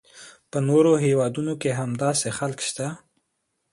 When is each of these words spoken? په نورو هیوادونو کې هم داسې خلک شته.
په 0.51 0.57
نورو 0.67 0.91
هیوادونو 1.05 1.53
کې 1.61 1.71
هم 1.79 1.89
داسې 2.03 2.27
خلک 2.37 2.59
شته. 2.67 2.87